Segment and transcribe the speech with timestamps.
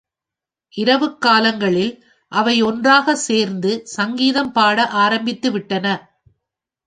[0.73, 1.91] இரவுக் காலங்களில்
[2.31, 5.85] அவை ஒன்றாகச் சேர்ந்து சங்கீதம் பாட ஆரம்பித்து விட்டன.